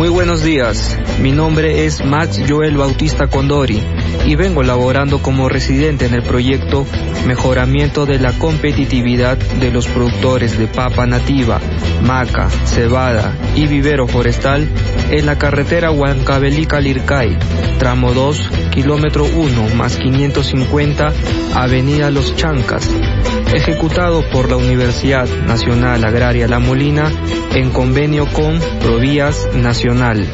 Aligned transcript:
Muy 0.00 0.08
buenos 0.08 0.42
días, 0.42 0.98
mi 1.20 1.30
nombre 1.30 1.84
es 1.84 2.02
Max 2.02 2.42
Joel 2.48 2.78
Bautista 2.78 3.26
Condori 3.26 3.82
y 4.24 4.34
vengo 4.34 4.62
laborando 4.62 5.20
como 5.20 5.50
residente 5.50 6.06
en 6.06 6.14
el 6.14 6.22
proyecto 6.22 6.86
Mejoramiento 7.26 8.06
de 8.06 8.18
la 8.18 8.32
competitividad 8.32 9.36
de 9.36 9.70
los 9.70 9.88
productores 9.88 10.58
de 10.58 10.68
papa 10.68 11.04
nativa, 11.04 11.60
maca, 12.02 12.48
cebada 12.64 13.36
y 13.54 13.66
vivero 13.66 14.08
forestal 14.08 14.66
en 15.10 15.26
la 15.26 15.36
carretera 15.36 15.90
Huancavelica-Lircay, 15.90 17.36
tramo 17.78 18.14
2, 18.14 18.50
kilómetro 18.70 19.26
1 19.26 19.74
más 19.74 19.98
550, 19.98 21.12
Avenida 21.54 22.10
Los 22.10 22.34
Chancas, 22.36 22.88
ejecutado 23.52 24.22
por 24.30 24.48
la 24.48 24.56
Universidad 24.56 25.28
Nacional 25.46 26.04
Agraria 26.04 26.46
La 26.46 26.58
Molina 26.58 27.10
en 27.54 27.70
convenio 27.70 28.26
con 28.26 28.60
Provías 28.80 29.48
Nacional. 29.54 30.26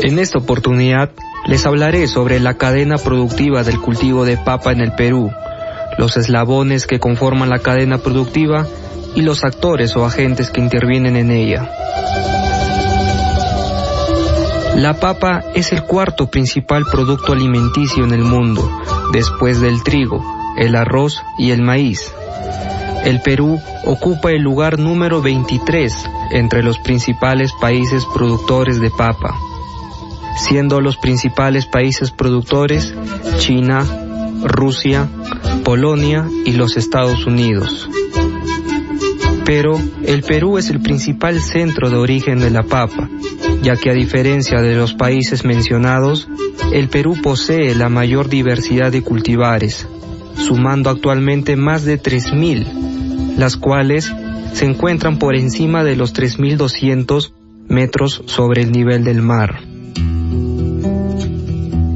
En 0.00 0.18
esta 0.18 0.38
oportunidad 0.38 1.12
les 1.46 1.66
hablaré 1.66 2.08
sobre 2.08 2.40
la 2.40 2.54
cadena 2.54 2.98
productiva 2.98 3.62
del 3.62 3.80
cultivo 3.80 4.24
de 4.24 4.36
papa 4.36 4.72
en 4.72 4.80
el 4.80 4.92
Perú, 4.92 5.30
los 5.98 6.16
eslabones 6.16 6.86
que 6.86 6.98
conforman 6.98 7.48
la 7.48 7.60
cadena 7.60 7.98
productiva 7.98 8.66
y 9.14 9.22
los 9.22 9.44
actores 9.44 9.96
o 9.96 10.04
agentes 10.04 10.50
que 10.50 10.60
intervienen 10.60 11.16
en 11.16 11.30
ella. 11.30 11.70
La 14.78 14.94
papa 14.94 15.42
es 15.56 15.72
el 15.72 15.82
cuarto 15.82 16.30
principal 16.30 16.84
producto 16.84 17.32
alimenticio 17.32 18.04
en 18.04 18.12
el 18.12 18.22
mundo, 18.22 18.70
después 19.12 19.60
del 19.60 19.82
trigo, 19.82 20.24
el 20.56 20.76
arroz 20.76 21.20
y 21.36 21.50
el 21.50 21.62
maíz. 21.62 22.14
El 23.04 23.20
Perú 23.20 23.60
ocupa 23.84 24.30
el 24.30 24.40
lugar 24.40 24.78
número 24.78 25.20
23 25.20 26.08
entre 26.30 26.62
los 26.62 26.78
principales 26.78 27.50
países 27.60 28.06
productores 28.14 28.78
de 28.78 28.90
papa, 28.90 29.34
siendo 30.36 30.80
los 30.80 30.96
principales 30.96 31.66
países 31.66 32.12
productores 32.12 32.94
China, 33.38 33.84
Rusia, 34.44 35.08
Polonia 35.64 36.28
y 36.44 36.52
los 36.52 36.76
Estados 36.76 37.26
Unidos. 37.26 37.90
Pero 39.44 39.76
el 40.04 40.22
Perú 40.22 40.56
es 40.56 40.70
el 40.70 40.80
principal 40.80 41.40
centro 41.40 41.90
de 41.90 41.96
origen 41.96 42.38
de 42.38 42.50
la 42.50 42.62
papa, 42.62 43.08
ya 43.62 43.76
que 43.76 43.90
a 43.90 43.94
diferencia 43.94 44.60
de 44.60 44.74
los 44.74 44.94
países 44.94 45.44
mencionados, 45.44 46.28
el 46.72 46.88
Perú 46.88 47.16
posee 47.22 47.74
la 47.74 47.88
mayor 47.88 48.28
diversidad 48.28 48.92
de 48.92 49.02
cultivares, 49.02 49.86
sumando 50.36 50.90
actualmente 50.90 51.56
más 51.56 51.84
de 51.84 52.00
3.000, 52.00 53.36
las 53.36 53.56
cuales 53.56 54.12
se 54.52 54.64
encuentran 54.64 55.18
por 55.18 55.36
encima 55.36 55.84
de 55.84 55.96
los 55.96 56.14
3.200 56.14 57.32
metros 57.68 58.22
sobre 58.26 58.62
el 58.62 58.72
nivel 58.72 59.04
del 59.04 59.22
mar. 59.22 59.60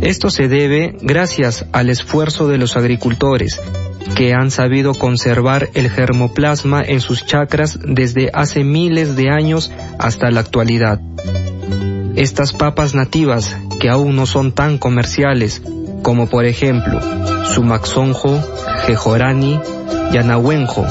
Esto 0.01 0.31
se 0.31 0.49
debe 0.49 0.97
gracias 1.01 1.67
al 1.73 1.89
esfuerzo 1.89 2.49
de 2.49 2.59
los 2.59 2.77
agricultores, 2.77 3.61
que 4.15 4.35
han 4.35 4.51
sabido 4.51 4.95
conservar 4.95 5.71
el 5.75 5.91
germoplasma 5.91 6.83
en 6.83 7.01
sus 7.01 7.25
chacras 7.27 7.79
desde 7.83 8.31
hace 8.33 8.65
miles 8.65 9.17
de 9.17 9.31
años 9.31 9.73
hasta 9.99 10.31
la 10.31 10.41
actualidad. 10.41 11.01
Estas 12.15 12.53
papas 12.53 12.95
nativas, 12.95 13.57
que 13.81 13.89
aún 13.89 14.17
no 14.17 14.27
son 14.27 14.53
tan 14.53 14.79
comerciales, 14.79 15.63
como 16.03 16.29
por 16.29 16.45
ejemplo 16.45 17.01
Sumaxonjo, 17.47 18.41
Jejorani, 18.87 19.61
Yanahuenjo, 20.13 20.85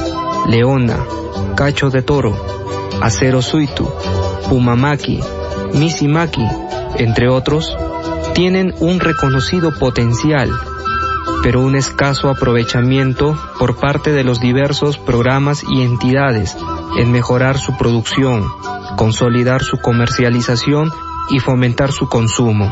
Leona, 0.48 0.98
Cacho 1.54 1.90
de 1.90 2.02
Toro, 2.02 2.34
Acero 3.00 3.40
Suitu, 3.40 3.88
Pumamaki, 4.48 5.20
Misimaki, 5.74 6.46
entre 6.98 7.28
otros, 7.28 7.76
tienen 8.34 8.74
un 8.80 9.00
reconocido 9.00 9.78
potencial, 9.78 10.50
pero 11.42 11.60
un 11.60 11.74
escaso 11.74 12.30
aprovechamiento 12.30 13.36
por 13.58 13.76
parte 13.76 14.12
de 14.12 14.24
los 14.24 14.40
diversos 14.40 14.98
programas 14.98 15.64
y 15.68 15.82
entidades 15.82 16.56
en 16.96 17.10
mejorar 17.10 17.58
su 17.58 17.76
producción, 17.76 18.46
consolidar 18.96 19.62
su 19.62 19.78
comercialización 19.78 20.92
y 21.30 21.40
fomentar 21.40 21.92
su 21.92 22.08
consumo. 22.08 22.70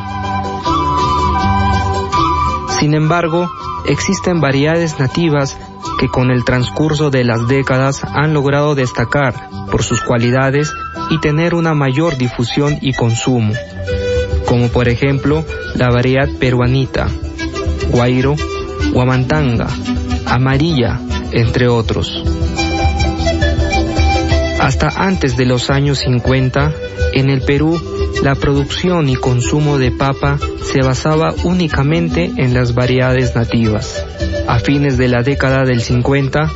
Sin 2.78 2.94
embargo, 2.94 3.50
existen 3.86 4.40
variedades 4.40 4.98
nativas 4.98 5.58
que 5.98 6.08
con 6.08 6.30
el 6.30 6.44
transcurso 6.44 7.10
de 7.10 7.24
las 7.24 7.46
décadas 7.48 8.02
han 8.04 8.32
logrado 8.32 8.74
destacar 8.74 9.34
por 9.70 9.82
sus 9.82 10.00
cualidades 10.00 10.72
y 11.10 11.18
tener 11.20 11.54
una 11.54 11.74
mayor 11.74 12.16
difusión 12.16 12.78
y 12.80 12.94
consumo, 12.94 13.52
como 14.46 14.68
por 14.68 14.88
ejemplo 14.88 15.44
la 15.74 15.90
variedad 15.90 16.28
peruanita, 16.38 17.08
guairo, 17.90 18.36
guamantanga, 18.92 19.68
amarilla, 20.26 21.00
entre 21.32 21.68
otros. 21.68 22.22
Hasta 24.60 24.88
antes 24.88 25.36
de 25.36 25.46
los 25.46 25.70
años 25.70 26.00
50, 26.00 26.72
en 27.14 27.30
el 27.30 27.40
Perú, 27.42 27.80
la 28.22 28.34
producción 28.34 29.08
y 29.08 29.16
consumo 29.16 29.78
de 29.78 29.90
papa 29.90 30.38
se 30.62 30.82
basaba 30.82 31.34
únicamente 31.44 32.30
en 32.36 32.52
las 32.52 32.74
variedades 32.74 33.34
nativas. 33.34 34.04
A 34.46 34.58
fines 34.58 34.98
de 34.98 35.08
la 35.08 35.22
década 35.22 35.64
del 35.64 35.80
50, 35.80 36.50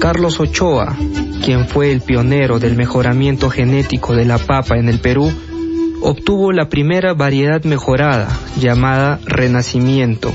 Carlos 0.00 0.40
Ochoa, 0.40 0.96
quien 1.44 1.66
fue 1.66 1.92
el 1.92 2.00
pionero 2.00 2.58
del 2.58 2.76
mejoramiento 2.76 3.50
genético 3.50 4.14
de 4.14 4.24
la 4.24 4.38
papa 4.38 4.76
en 4.76 4.88
el 4.88 4.98
Perú, 4.98 5.32
obtuvo 6.02 6.52
la 6.52 6.68
primera 6.68 7.14
variedad 7.14 7.62
mejorada, 7.64 8.28
llamada 8.60 9.20
Renacimiento, 9.24 10.32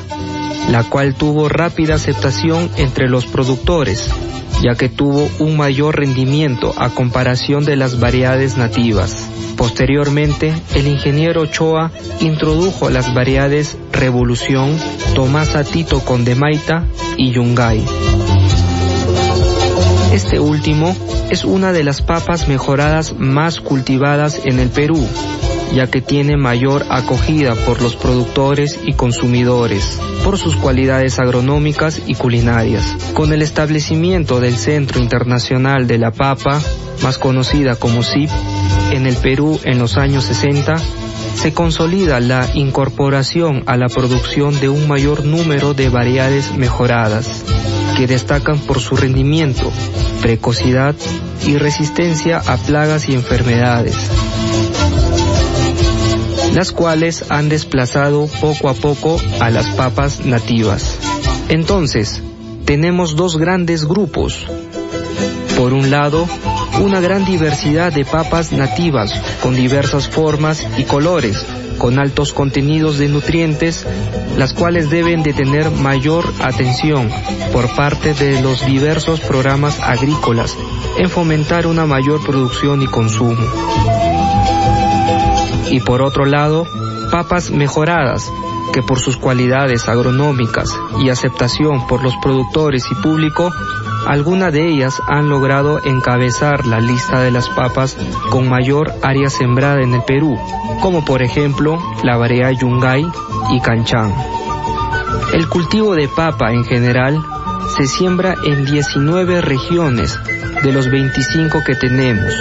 la 0.69 0.83
cual 0.83 1.15
tuvo 1.15 1.49
rápida 1.49 1.95
aceptación 1.95 2.69
entre 2.77 3.09
los 3.09 3.25
productores, 3.25 4.09
ya 4.61 4.75
que 4.75 4.89
tuvo 4.89 5.29
un 5.39 5.57
mayor 5.57 5.97
rendimiento 5.97 6.73
a 6.77 6.89
comparación 6.89 7.65
de 7.65 7.75
las 7.75 7.99
variedades 7.99 8.57
nativas. 8.57 9.27
Posteriormente, 9.57 10.53
el 10.75 10.87
ingeniero 10.87 11.41
Ochoa 11.41 11.91
introdujo 12.19 12.89
las 12.89 13.13
variedades 13.13 13.77
Revolución, 13.91 14.77
Tomasa 15.13 15.63
Tito 15.63 15.99
Condemaita 15.99 16.85
y 17.17 17.31
Yungay. 17.31 17.85
Este 20.13 20.39
último 20.39 20.95
es 21.29 21.45
una 21.45 21.71
de 21.71 21.83
las 21.83 22.01
papas 22.01 22.47
mejoradas 22.47 23.13
más 23.17 23.61
cultivadas 23.61 24.41
en 24.45 24.59
el 24.59 24.69
Perú, 24.69 25.07
ya 25.73 25.87
que 25.87 26.01
tiene 26.01 26.37
mayor 26.37 26.85
acogida 26.89 27.55
por 27.65 27.81
los 27.81 27.95
productores 27.95 28.79
y 28.85 28.93
consumidores, 28.93 29.99
por 30.23 30.37
sus 30.37 30.55
cualidades 30.55 31.19
agronómicas 31.19 32.01
y 32.05 32.15
culinarias. 32.15 32.85
Con 33.13 33.33
el 33.33 33.41
establecimiento 33.41 34.39
del 34.39 34.55
Centro 34.55 34.99
Internacional 34.99 35.87
de 35.87 35.97
la 35.97 36.11
Papa, 36.11 36.61
más 37.03 37.17
conocida 37.17 37.75
como 37.75 38.03
CIP, 38.03 38.29
en 38.91 39.07
el 39.07 39.15
Perú 39.15 39.59
en 39.63 39.79
los 39.79 39.97
años 39.97 40.25
60, 40.25 40.75
se 41.35 41.53
consolida 41.53 42.19
la 42.19 42.47
incorporación 42.53 43.63
a 43.65 43.77
la 43.77 43.87
producción 43.87 44.59
de 44.59 44.69
un 44.69 44.87
mayor 44.87 45.23
número 45.23 45.73
de 45.73 45.89
variedades 45.89 46.53
mejoradas, 46.55 47.43
que 47.97 48.07
destacan 48.07 48.59
por 48.59 48.79
su 48.79 48.95
rendimiento, 48.95 49.71
precocidad 50.21 50.95
y 51.45 51.57
resistencia 51.57 52.37
a 52.37 52.57
plagas 52.57 53.07
y 53.09 53.13
enfermedades 53.13 53.95
las 56.53 56.71
cuales 56.71 57.25
han 57.29 57.49
desplazado 57.49 58.27
poco 58.39 58.69
a 58.69 58.73
poco 58.73 59.19
a 59.39 59.49
las 59.49 59.69
papas 59.69 60.25
nativas. 60.25 60.97
Entonces, 61.49 62.21
tenemos 62.65 63.15
dos 63.15 63.37
grandes 63.37 63.85
grupos. 63.85 64.45
Por 65.57 65.73
un 65.73 65.89
lado, 65.89 66.27
una 66.81 66.99
gran 66.99 67.25
diversidad 67.25 67.91
de 67.93 68.05
papas 68.05 68.51
nativas 68.51 69.13
con 69.41 69.55
diversas 69.55 70.07
formas 70.07 70.65
y 70.77 70.83
colores, 70.83 71.45
con 71.77 71.99
altos 71.99 72.33
contenidos 72.33 72.97
de 72.97 73.07
nutrientes, 73.07 73.85
las 74.37 74.53
cuales 74.53 74.89
deben 74.89 75.23
de 75.23 75.33
tener 75.33 75.69
mayor 75.71 76.33
atención 76.41 77.09
por 77.51 77.75
parte 77.75 78.13
de 78.13 78.41
los 78.41 78.65
diversos 78.65 79.19
programas 79.19 79.79
agrícolas 79.79 80.55
en 80.97 81.09
fomentar 81.09 81.67
una 81.67 81.85
mayor 81.85 82.23
producción 82.25 82.81
y 82.81 82.87
consumo 82.87 84.10
y 85.71 85.79
por 85.79 86.01
otro 86.01 86.25
lado, 86.25 86.67
papas 87.11 87.49
mejoradas, 87.49 88.29
que 88.73 88.83
por 88.83 88.99
sus 88.99 89.17
cualidades 89.17 89.87
agronómicas 89.87 90.77
y 90.99 91.09
aceptación 91.09 91.87
por 91.87 92.03
los 92.03 92.15
productores 92.17 92.85
y 92.91 92.95
público, 92.95 93.51
algunas 94.05 94.51
de 94.51 94.67
ellas 94.67 95.01
han 95.07 95.29
logrado 95.29 95.79
encabezar 95.83 96.65
la 96.67 96.81
lista 96.81 97.21
de 97.21 97.31
las 97.31 97.49
papas 97.49 97.97
con 98.29 98.49
mayor 98.49 98.93
área 99.01 99.29
sembrada 99.29 99.81
en 99.81 99.93
el 99.93 100.03
Perú, 100.03 100.37
como 100.81 101.05
por 101.05 101.21
ejemplo 101.21 101.79
la 102.03 102.17
variedad 102.17 102.51
Yungay 102.51 103.05
y 103.51 103.61
Canchán. 103.61 104.13
El 105.33 105.47
cultivo 105.47 105.95
de 105.95 106.09
papa 106.09 106.51
en 106.51 106.65
general 106.65 107.23
se 107.77 107.85
siembra 107.87 108.35
en 108.45 108.65
19 108.65 109.39
regiones 109.39 110.19
de 110.63 110.73
los 110.73 110.89
25 110.89 111.59
que 111.65 111.75
tenemos. 111.75 112.33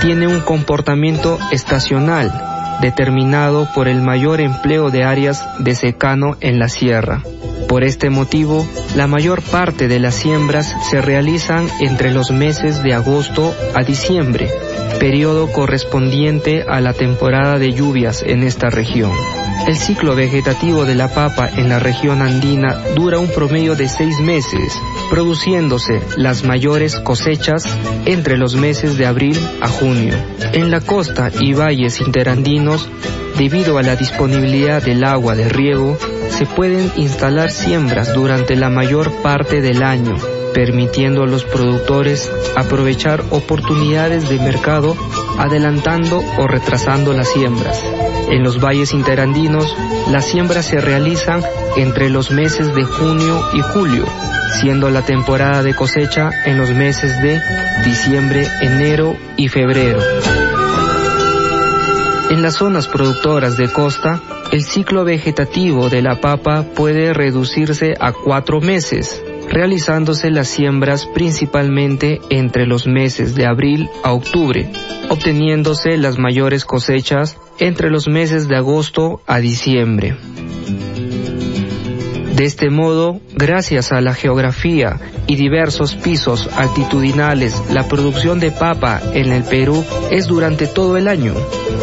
Tiene 0.00 0.28
un 0.28 0.40
comportamiento 0.40 1.38
estacional 1.50 2.49
determinado 2.80 3.68
por 3.74 3.88
el 3.88 4.02
mayor 4.02 4.40
empleo 4.40 4.90
de 4.90 5.04
áreas 5.04 5.44
de 5.58 5.74
secano 5.74 6.36
en 6.40 6.58
la 6.58 6.68
sierra. 6.68 7.22
Por 7.68 7.84
este 7.84 8.10
motivo, 8.10 8.66
la 8.96 9.06
mayor 9.06 9.42
parte 9.42 9.86
de 9.86 10.00
las 10.00 10.16
siembras 10.16 10.74
se 10.90 11.00
realizan 11.00 11.68
entre 11.80 12.10
los 12.10 12.30
meses 12.30 12.82
de 12.82 12.94
agosto 12.94 13.54
a 13.74 13.84
diciembre, 13.84 14.48
periodo 14.98 15.52
correspondiente 15.52 16.64
a 16.68 16.80
la 16.80 16.92
temporada 16.92 17.58
de 17.58 17.72
lluvias 17.72 18.22
en 18.26 18.42
esta 18.42 18.70
región. 18.70 19.12
El 19.66 19.76
ciclo 19.76 20.16
vegetativo 20.16 20.84
de 20.84 20.94
la 20.94 21.08
papa 21.08 21.48
en 21.48 21.68
la 21.68 21.78
región 21.78 22.22
andina 22.22 22.74
dura 22.94 23.18
un 23.18 23.28
promedio 23.28 23.76
de 23.76 23.88
seis 23.88 24.18
meses, 24.20 24.72
produciéndose 25.10 26.00
las 26.16 26.44
mayores 26.44 26.96
cosechas 26.96 27.64
entre 28.04 28.36
los 28.36 28.56
meses 28.56 28.96
de 28.96 29.06
abril 29.06 29.38
a 29.60 29.68
junio. 29.68 30.14
En 30.52 30.70
la 30.70 30.80
costa 30.80 31.30
y 31.38 31.52
valles 31.52 32.00
interandinos, 32.00 32.88
debido 33.38 33.78
a 33.78 33.82
la 33.82 33.96
disponibilidad 33.96 34.82
del 34.82 35.04
agua 35.04 35.36
de 35.36 35.48
riego, 35.48 35.98
se 36.30 36.46
pueden 36.46 36.90
instalar 36.96 37.50
siembras 37.50 38.14
durante 38.14 38.56
la 38.56 38.70
mayor 38.70 39.12
parte 39.22 39.60
del 39.60 39.82
año, 39.82 40.16
permitiendo 40.52 41.22
a 41.22 41.26
los 41.26 41.44
productores 41.44 42.30
aprovechar 42.56 43.24
oportunidades 43.30 44.28
de 44.28 44.38
mercado 44.38 44.96
adelantando 45.38 46.22
o 46.38 46.46
retrasando 46.46 47.12
las 47.12 47.28
siembras. 47.28 47.82
En 48.30 48.42
los 48.42 48.60
valles 48.62 48.92
interandinos, 48.92 49.74
las 50.10 50.24
siembras 50.26 50.66
se 50.66 50.80
realizan 50.80 51.42
entre 51.76 52.10
los 52.10 52.30
meses 52.30 52.74
de 52.74 52.84
junio 52.84 53.42
y 53.54 53.60
julio, 53.60 54.04
siendo 54.60 54.90
la 54.90 55.02
temporada 55.02 55.62
de 55.62 55.74
cosecha 55.74 56.30
en 56.44 56.58
los 56.58 56.70
meses 56.70 57.20
de 57.22 57.40
diciembre, 57.84 58.46
enero 58.60 59.16
y 59.36 59.48
febrero. 59.48 60.00
En 62.30 62.42
las 62.42 62.54
zonas 62.54 62.86
productoras 62.86 63.56
de 63.56 63.72
costa, 63.72 64.22
el 64.52 64.62
ciclo 64.62 65.04
vegetativo 65.04 65.88
de 65.88 66.02
la 66.02 66.20
papa 66.20 66.64
puede 66.74 67.12
reducirse 67.12 67.94
a 67.98 68.12
cuatro 68.12 68.60
meses, 68.60 69.22
realizándose 69.50 70.30
las 70.30 70.48
siembras 70.48 71.06
principalmente 71.06 72.20
entre 72.30 72.66
los 72.66 72.86
meses 72.86 73.34
de 73.34 73.46
abril 73.46 73.90
a 74.02 74.12
octubre, 74.12 74.70
obteniéndose 75.08 75.98
las 75.98 76.18
mayores 76.18 76.64
cosechas 76.64 77.36
entre 77.58 77.90
los 77.90 78.08
meses 78.08 78.48
de 78.48 78.56
agosto 78.56 79.20
a 79.26 79.40
diciembre. 79.40 80.16
De 82.36 82.46
este 82.46 82.70
modo, 82.70 83.20
gracias 83.34 83.92
a 83.92 84.00
la 84.00 84.14
geografía 84.14 84.98
y 85.26 85.36
diversos 85.36 85.94
pisos 85.94 86.48
altitudinales, 86.56 87.62
la 87.70 87.86
producción 87.86 88.40
de 88.40 88.50
papa 88.50 89.02
en 89.12 89.30
el 89.30 89.42
Perú 89.42 89.84
es 90.10 90.26
durante 90.26 90.66
todo 90.66 90.96
el 90.96 91.06
año, 91.06 91.34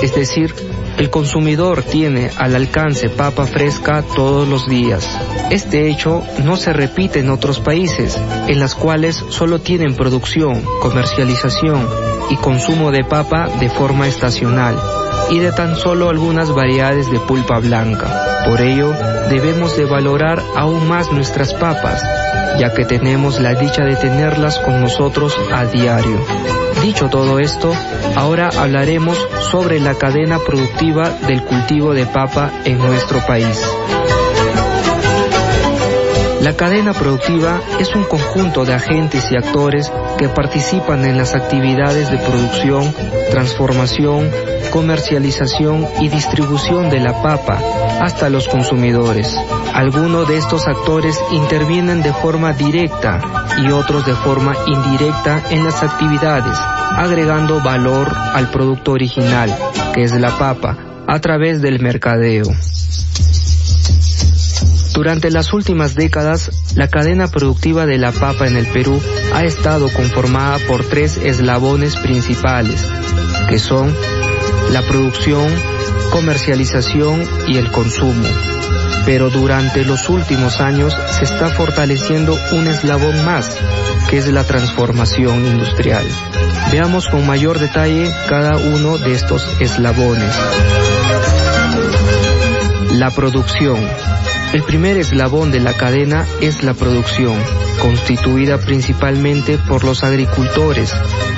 es 0.02 0.16
decir, 0.16 0.52
el 0.98 1.10
consumidor 1.10 1.84
tiene 1.84 2.32
al 2.38 2.56
alcance 2.56 3.10
papa 3.10 3.46
fresca 3.46 4.04
todos 4.16 4.48
los 4.48 4.68
días. 4.68 5.08
Este 5.52 5.90
hecho 5.90 6.24
no 6.44 6.58
se 6.58 6.74
repite 6.74 7.20
en 7.20 7.30
otros 7.30 7.60
países, 7.60 8.20
en 8.48 8.60
las 8.60 8.74
cuales 8.76 9.24
solo 9.30 9.60
tienen 9.60 9.96
producción, 9.96 10.64
comercialización 10.82 11.88
y 12.30 12.36
consumo 12.38 12.92
de 12.92 13.04
papa 13.04 13.48
de 13.60 13.70
forma 13.70 14.08
estacional 14.08 14.76
y 15.30 15.40
de 15.40 15.52
tan 15.52 15.76
solo 15.76 16.10
algunas 16.10 16.52
variedades 16.54 17.12
de 17.12 17.20
pulpa 17.20 17.60
blanca. 17.60 18.44
Por 18.46 18.62
ello, 18.62 18.94
debemos 19.30 19.78
de 19.78 19.86
valorar 19.86 20.42
aún 20.56 20.88
más 20.88 21.12
nuestras 21.12 21.54
papas, 21.54 22.04
ya 22.60 22.74
que 22.74 22.86
tenemos 22.86 23.40
la 23.40 23.54
dicha 23.54 23.84
de 23.84 23.96
tenerlas 23.96 24.60
con 24.60 24.82
nosotros 24.82 25.36
a 25.54 25.66
diario. 25.66 26.20
Dicho 26.82 27.10
todo 27.10 27.40
esto, 27.40 27.74
ahora 28.16 28.50
hablaremos 28.56 29.18
sobre 29.52 29.80
la 29.80 29.96
cadena 29.96 30.40
productiva 30.40 31.10
del 31.28 31.44
cultivo 31.44 31.94
de 31.94 32.06
papa 32.06 32.52
en 32.66 32.78
nuestro 32.78 33.20
país. 33.26 33.64
La 36.42 36.56
cadena 36.56 36.94
productiva 36.94 37.60
es 37.80 37.94
un 37.94 38.04
conjunto 38.04 38.64
de 38.64 38.74
agentes 38.74 39.32
y 39.32 39.36
actores 39.36 39.92
que 40.18 40.30
participan 40.30 41.04
en 41.04 41.18
las 41.18 41.36
actividades 41.36 42.10
de 42.10 42.18
producción, 42.20 42.94
transformación, 43.32 44.32
comercialización 44.72 45.88
y 46.00 46.10
distribución 46.10 46.90
de 46.90 47.00
la 47.00 47.22
papa 47.22 47.60
hasta 48.00 48.30
los 48.30 48.48
consumidores. 48.48 49.36
Algunos 49.74 50.28
de 50.28 50.38
estos 50.38 50.68
actores 50.68 51.20
intervienen 51.32 52.02
de 52.02 52.14
forma 52.14 52.54
directa 52.54 53.20
y 53.58 53.72
otros 53.72 54.06
de 54.06 54.16
forma 54.16 54.56
indirecta 54.66 55.44
en 55.50 55.64
las 55.64 55.84
actividades, 55.84 56.58
agregando 56.58 57.62
valor 57.62 58.12
al 58.34 58.50
producto 58.50 58.92
original, 58.94 59.56
que 59.94 60.04
es 60.04 60.14
la 60.14 60.38
papa, 60.38 60.78
a 61.08 61.20
través 61.20 61.62
del 61.62 61.80
mercadeo. 61.80 62.46
Durante 64.98 65.30
las 65.30 65.54
últimas 65.54 65.94
décadas, 65.94 66.50
la 66.76 66.88
cadena 66.88 67.28
productiva 67.28 67.86
de 67.86 68.00
la 68.00 68.12
papa 68.12 68.48
en 68.48 68.58
el 68.58 68.66
Perú 68.66 69.00
ha 69.32 69.44
estado 69.44 69.94
conformada 69.94 70.58
por 70.68 70.84
tres 70.84 71.18
eslabones 71.18 71.96
principales, 71.98 72.84
que 73.48 73.60
son 73.60 73.96
la 74.72 74.82
producción, 74.82 75.48
comercialización 76.12 77.22
y 77.48 77.58
el 77.58 77.72
consumo. 77.72 78.57
Pero 79.08 79.30
durante 79.30 79.86
los 79.86 80.10
últimos 80.10 80.60
años 80.60 80.94
se 81.18 81.24
está 81.24 81.48
fortaleciendo 81.48 82.38
un 82.52 82.68
eslabón 82.68 83.24
más, 83.24 83.58
que 84.10 84.18
es 84.18 84.28
la 84.28 84.44
transformación 84.44 85.46
industrial. 85.46 86.06
Veamos 86.74 87.08
con 87.08 87.26
mayor 87.26 87.58
detalle 87.58 88.12
cada 88.28 88.58
uno 88.58 88.98
de 88.98 89.14
estos 89.14 89.48
eslabones. 89.62 90.36
La 92.96 93.10
producción. 93.12 93.80
El 94.52 94.64
primer 94.64 94.98
eslabón 94.98 95.52
de 95.52 95.62
la 95.62 95.72
cadena 95.72 96.28
es 96.42 96.64
la 96.64 96.74
producción, 96.74 97.38
constituida 97.82 98.58
principalmente 98.58 99.58
por 99.58 99.86
los 99.86 100.04
agricultores, 100.04 100.94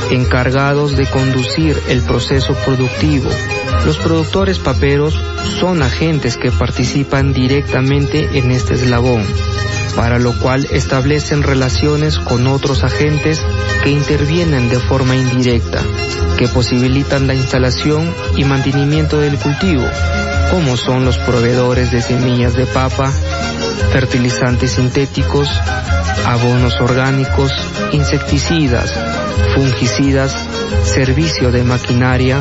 encargados 0.10 0.98
de 0.98 1.06
conducir 1.06 1.80
el 1.88 2.02
proceso 2.02 2.56
productivo. 2.66 3.30
Los 3.86 3.98
productores 3.98 4.60
paperos 4.60 5.20
son 5.60 5.82
agentes 5.82 6.38
que 6.38 6.52
participan 6.52 7.34
directamente 7.34 8.38
en 8.38 8.52
este 8.52 8.76
eslabón, 8.76 9.24
para 9.96 10.20
lo 10.20 10.38
cual 10.40 10.68
establecen 10.72 11.44
relaciones 11.44 12.20
con 12.20 12.48
otros 12.48 12.84
agentes 12.84 13.42
que 13.84 13.90
intervienen 13.90 14.70
de 14.70 14.80
forma 14.80 15.16
indirecta, 15.16 15.82
que 16.38 16.48
posibilitan 16.48 17.28
la 17.28 17.36
instalación 17.36 18.14
y 18.36 18.44
mantenimiento 18.44 19.20
del 19.20 19.38
cultivo, 19.38 19.86
como 20.52 20.78
son 20.78 21.06
los 21.06 21.18
proveedores 21.18 21.92
de 21.92 22.02
semillas 22.02 22.54
de 22.54 22.66
papa, 22.66 23.12
fertilizantes 23.92 24.72
sintéticos, 24.72 25.50
abonos 26.26 26.80
orgánicos, 26.80 27.52
insecticidas, 27.92 28.94
fungicidas, 29.56 30.36
servicio 30.84 31.52
de 31.52 31.64
maquinaria, 31.64 32.40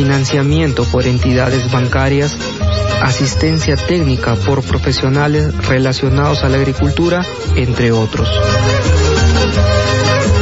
financiamiento 0.00 0.84
por 0.84 1.06
entidades 1.06 1.70
bancarias, 1.70 2.34
asistencia 3.02 3.76
técnica 3.76 4.34
por 4.34 4.62
profesionales 4.62 5.54
relacionados 5.68 6.42
a 6.42 6.48
la 6.48 6.56
agricultura, 6.56 7.22
entre 7.54 7.92
otros. 7.92 8.26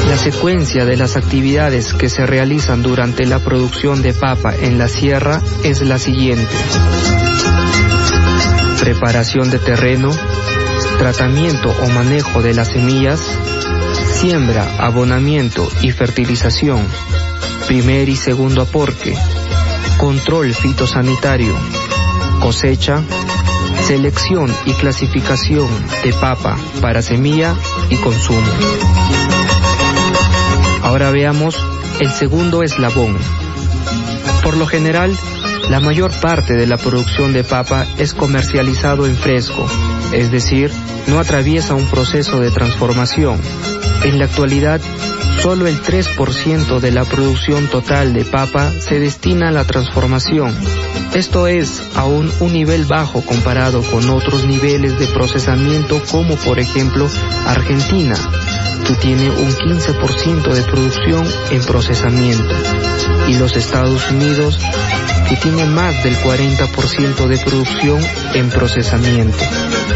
La 0.06 0.16
secuencia 0.16 0.84
de 0.84 0.96
las 0.96 1.16
actividades 1.16 1.92
que 1.92 2.08
se 2.08 2.24
realizan 2.24 2.84
durante 2.84 3.26
la 3.26 3.40
producción 3.40 4.00
de 4.00 4.12
papa 4.12 4.54
en 4.54 4.78
la 4.78 4.86
sierra 4.86 5.42
es 5.64 5.82
la 5.82 5.98
siguiente. 5.98 6.54
Preparación 8.78 9.50
de 9.50 9.58
terreno, 9.58 10.10
tratamiento 10.98 11.74
o 11.82 11.88
manejo 11.88 12.42
de 12.42 12.54
las 12.54 12.68
semillas, 12.68 13.20
siembra, 14.12 14.64
abonamiento 14.78 15.68
y 15.82 15.90
fertilización, 15.90 16.86
primer 17.66 18.08
y 18.08 18.14
segundo 18.14 18.62
aporte, 18.62 19.16
control 19.98 20.54
fitosanitario, 20.54 21.52
cosecha, 22.40 23.02
selección 23.84 24.54
y 24.64 24.72
clasificación 24.74 25.66
de 26.04 26.12
papa 26.12 26.56
para 26.80 27.02
semilla 27.02 27.56
y 27.90 27.96
consumo. 27.96 28.46
Ahora 30.82 31.10
veamos 31.10 31.60
el 31.98 32.10
segundo 32.10 32.62
eslabón. 32.62 33.18
Por 34.44 34.56
lo 34.56 34.66
general, 34.66 35.18
la 35.68 35.80
mayor 35.80 36.12
parte 36.20 36.54
de 36.54 36.66
la 36.68 36.76
producción 36.76 37.32
de 37.32 37.42
papa 37.42 37.84
es 37.98 38.14
comercializado 38.14 39.04
en 39.04 39.16
fresco, 39.16 39.66
es 40.12 40.30
decir, 40.30 40.70
no 41.08 41.18
atraviesa 41.18 41.74
un 41.74 41.86
proceso 41.86 42.38
de 42.38 42.52
transformación. 42.52 43.40
En 44.04 44.20
la 44.20 44.26
actualidad, 44.26 44.80
Solo 45.42 45.68
el 45.68 45.80
3% 45.80 46.80
de 46.80 46.90
la 46.90 47.04
producción 47.04 47.68
total 47.68 48.12
de 48.12 48.24
papa 48.24 48.70
se 48.70 48.98
destina 48.98 49.48
a 49.48 49.52
la 49.52 49.64
transformación. 49.64 50.54
Esto 51.14 51.46
es 51.46 51.82
aún 51.96 52.30
un 52.40 52.52
nivel 52.52 52.84
bajo 52.84 53.22
comparado 53.22 53.82
con 53.82 54.10
otros 54.10 54.44
niveles 54.46 54.98
de 54.98 55.06
procesamiento 55.06 56.02
como 56.10 56.36
por 56.36 56.58
ejemplo 56.58 57.08
Argentina, 57.46 58.14
que 58.88 58.94
tiene 58.94 59.28
un 59.28 59.54
15% 59.54 60.54
de 60.54 60.62
producción 60.62 61.26
en 61.50 61.62
procesamiento, 61.62 62.54
y 63.28 63.34
los 63.34 63.54
Estados 63.54 64.10
Unidos, 64.10 64.58
que 65.28 65.36
tiene 65.36 65.66
más 65.66 66.02
del 66.02 66.16
40% 66.16 67.26
de 67.26 67.38
producción 67.44 68.00
en 68.32 68.48
procesamiento. 68.48 69.44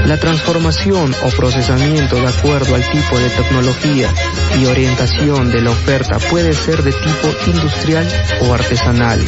La 0.05 0.19
transformación 0.19 1.15
o 1.25 1.29
procesamiento 1.31 2.17
de 2.17 2.27
acuerdo 2.27 2.75
al 2.75 2.85
tipo 2.91 3.19
de 3.19 3.31
tecnología 3.31 4.09
y 4.61 4.67
orientación 4.67 5.51
de 5.51 5.63
la 5.63 5.71
oferta 5.71 6.19
puede 6.19 6.53
ser 6.53 6.83
de 6.83 6.93
tipo 6.93 7.29
industrial 7.47 8.07
o 8.43 8.53
artesanal. 8.53 9.25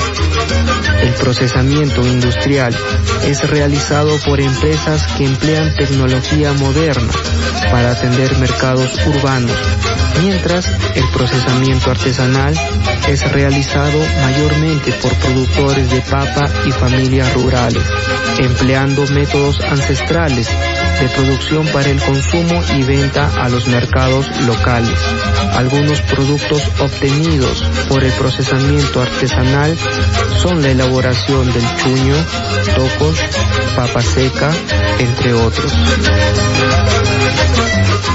El 1.01 1.15
procesamiento 1.15 2.07
industrial 2.07 2.77
es 3.25 3.49
realizado 3.49 4.19
por 4.27 4.41
empresas 4.41 5.07
que 5.17 5.25
emplean 5.25 5.75
tecnología 5.75 6.53
moderna 6.53 7.13
para 7.71 7.91
atender 7.91 8.37
mercados 8.39 8.89
urbanos, 9.07 9.54
mientras 10.21 10.69
el 10.95 11.09
procesamiento 11.13 11.91
artesanal 11.91 12.55
es 13.09 13.31
realizado 13.33 13.99
mayormente 14.23 14.93
por 14.93 15.13
productores 15.15 15.91
de 15.91 16.01
papa 16.01 16.49
y 16.67 16.73
familias 16.73 17.33
rurales, 17.35 17.83
empleando 18.39 19.07
métodos 19.09 19.61
ancestrales 19.61 20.49
de 21.01 21.09
producción 21.09 21.67
para 21.69 21.89
el 21.89 22.01
consumo 22.01 22.63
y 22.77 22.83
venta 22.83 23.31
a 23.43 23.49
los 23.49 23.67
mercados 23.67 24.27
locales. 24.47 24.99
Algunos 25.55 26.01
productos 26.03 26.63
obtenidos 26.81 27.65
por 27.89 28.05
el 28.05 28.13
procesamiento 28.13 29.03
artesanal 29.03 29.77
son 30.39 30.63
la 30.63 30.71
elaboración 30.71 31.53
del 31.53 31.65
chuño, 31.77 32.17
tocos, 32.75 33.19
papa 33.77 34.03
seca, 34.03 34.51
entre 34.99 35.35
otros. 35.35 35.73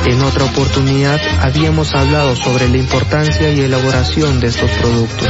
En 0.06 0.22
otra 0.24 0.46
oportunidad 0.46 1.20
habíamos 1.42 1.94
hablado 1.94 2.36
sobre 2.36 2.68
la 2.68 2.78
importancia 2.78 3.52
y 3.52 3.62
elaboración 3.62 4.40
de 4.40 4.48
estos 4.48 4.72
productos. 4.72 5.28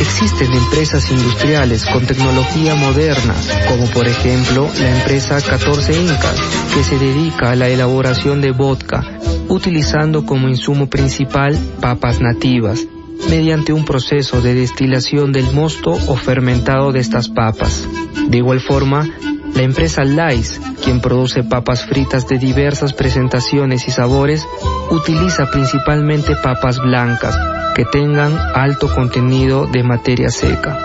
Existen 0.00 0.52
empresas 0.52 1.10
industriales 1.10 1.84
con 1.86 2.06
tecnología 2.06 2.74
moderna, 2.74 3.34
como 3.68 3.86
por 3.90 4.06
ejemplo 4.06 4.70
la 4.78 4.96
empresa 4.96 5.40
14 5.40 5.92
Incas, 5.92 6.37
que 6.74 6.84
se 6.84 6.98
dedica 6.98 7.50
a 7.50 7.56
la 7.56 7.68
elaboración 7.68 8.40
de 8.40 8.52
vodka, 8.52 9.04
utilizando 9.48 10.24
como 10.24 10.48
insumo 10.48 10.88
principal 10.88 11.58
papas 11.80 12.20
nativas, 12.20 12.86
mediante 13.28 13.72
un 13.72 13.84
proceso 13.84 14.40
de 14.40 14.54
destilación 14.54 15.32
del 15.32 15.52
mosto 15.52 15.90
o 15.90 16.16
fermentado 16.16 16.92
de 16.92 17.00
estas 17.00 17.28
papas. 17.28 17.86
De 18.28 18.38
igual 18.38 18.60
forma, 18.60 19.08
la 19.54 19.62
empresa 19.62 20.04
Lais, 20.04 20.60
quien 20.84 21.00
produce 21.00 21.42
papas 21.42 21.84
fritas 21.86 22.28
de 22.28 22.38
diversas 22.38 22.92
presentaciones 22.92 23.88
y 23.88 23.90
sabores, 23.90 24.46
utiliza 24.90 25.50
principalmente 25.50 26.36
papas 26.36 26.78
blancas 26.78 27.36
que 27.74 27.84
tengan 27.84 28.36
alto 28.54 28.88
contenido 28.94 29.66
de 29.66 29.82
materia 29.82 30.30
seca. 30.30 30.78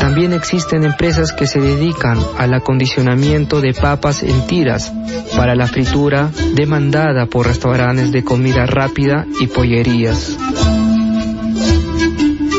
También 0.00 0.32
existen 0.32 0.84
empresas 0.84 1.32
que 1.32 1.46
se 1.46 1.60
dedican 1.60 2.18
al 2.38 2.54
acondicionamiento 2.54 3.60
de 3.60 3.74
papas 3.74 4.22
en 4.22 4.46
tiras 4.46 4.92
para 5.36 5.54
la 5.54 5.66
fritura 5.66 6.30
demandada 6.54 7.26
por 7.26 7.46
restaurantes 7.46 8.10
de 8.10 8.24
comida 8.24 8.64
rápida 8.64 9.26
y 9.40 9.46
pollerías. 9.46 10.38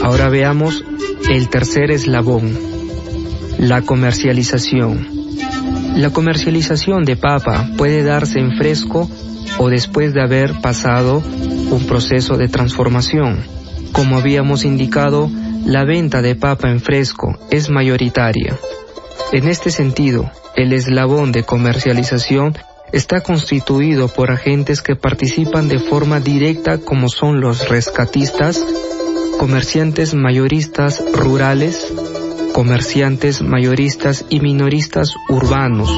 Ahora 0.03 0.29
veamos 0.29 0.85
el 1.29 1.49
tercer 1.49 1.89
eslabón, 1.89 2.57
la 3.57 3.81
comercialización. 3.81 5.07
La 5.95 6.11
comercialización 6.11 7.05
de 7.05 7.15
papa 7.15 7.67
puede 7.75 8.03
darse 8.03 8.39
en 8.39 8.55
fresco 8.55 9.09
o 9.57 9.69
después 9.69 10.13
de 10.13 10.21
haber 10.21 10.61
pasado 10.61 11.23
un 11.71 11.85
proceso 11.87 12.37
de 12.37 12.47
transformación. 12.47 13.39
Como 13.91 14.17
habíamos 14.17 14.63
indicado, 14.63 15.29
la 15.65 15.85
venta 15.85 16.21
de 16.21 16.35
papa 16.35 16.69
en 16.69 16.79
fresco 16.79 17.37
es 17.49 17.69
mayoritaria. 17.69 18.57
En 19.31 19.47
este 19.47 19.71
sentido, 19.71 20.29
el 20.55 20.73
eslabón 20.73 21.31
de 21.31 21.43
comercialización 21.43 22.57
está 22.91 23.21
constituido 23.21 24.07
por 24.07 24.31
agentes 24.31 24.81
que 24.81 24.95
participan 24.95 25.67
de 25.67 25.79
forma 25.79 26.19
directa 26.19 26.79
como 26.79 27.09
son 27.09 27.39
los 27.39 27.69
rescatistas, 27.69 28.63
comerciantes 29.39 30.13
mayoristas 30.13 31.01
rurales, 31.13 31.93
comerciantes 32.53 33.41
mayoristas 33.41 34.25
y 34.29 34.41
minoristas 34.41 35.15
urbanos, 35.29 35.89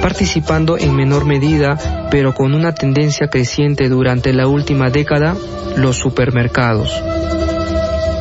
participando 0.00 0.78
en 0.78 0.94
menor 0.94 1.26
medida, 1.26 2.08
pero 2.10 2.34
con 2.34 2.54
una 2.54 2.72
tendencia 2.74 3.28
creciente 3.28 3.88
durante 3.88 4.32
la 4.32 4.46
última 4.46 4.90
década, 4.90 5.36
los 5.76 5.96
supermercados. 5.96 6.90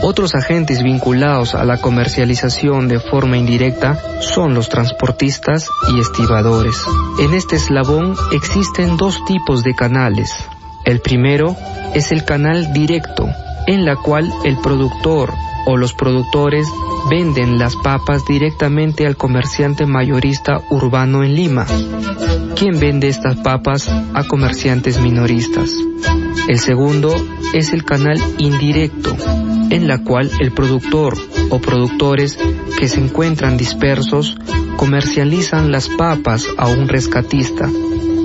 Otros 0.07 0.35
agentes 0.35 0.83
vinculados 0.83 1.55
a 1.55 1.65
la 1.65 1.77
comercialización 1.81 2.87
de 2.87 2.99
forma 2.99 3.37
indirecta 3.37 3.97
son 4.21 4.53
los 4.53 4.69
transportistas 4.69 5.67
y 5.91 5.99
estibadores. 5.99 6.79
En 7.19 7.33
este 7.33 7.55
eslabón 7.55 8.13
existen 8.31 8.97
dos 8.97 9.25
tipos 9.25 9.63
de 9.63 9.73
canales. 9.73 10.31
El 10.83 11.01
primero 11.01 11.55
es 11.95 12.11
el 12.11 12.23
canal 12.23 12.71
directo, 12.71 13.27
en 13.65 13.83
la 13.83 13.95
cual 13.95 14.31
el 14.43 14.59
productor 14.59 15.33
o 15.65 15.75
los 15.75 15.95
productores 15.95 16.67
venden 17.09 17.57
las 17.57 17.75
papas 17.75 18.25
directamente 18.27 19.07
al 19.07 19.17
comerciante 19.17 19.87
mayorista 19.87 20.61
urbano 20.69 21.23
en 21.23 21.33
Lima, 21.33 21.65
quien 22.55 22.79
vende 22.79 23.07
estas 23.07 23.37
papas 23.37 23.89
a 23.89 24.23
comerciantes 24.27 25.01
minoristas. 25.01 25.71
El 26.47 26.59
segundo 26.59 27.15
es 27.53 27.73
el 27.73 27.83
canal 27.83 28.19
indirecto, 28.37 29.15
en 29.71 29.87
la 29.87 30.03
cual 30.03 30.29
el 30.39 30.51
productor 30.51 31.17
o 31.49 31.59
productores 31.59 32.37
que 32.79 32.87
se 32.87 32.99
encuentran 32.99 33.57
dispersos 33.57 34.37
comercializan 34.77 35.71
las 35.71 35.89
papas 35.89 36.47
a 36.57 36.67
un 36.67 36.87
rescatista, 36.87 37.67